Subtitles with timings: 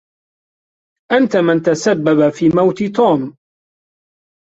[1.11, 3.35] أنتِ من تسبّب في موت توم.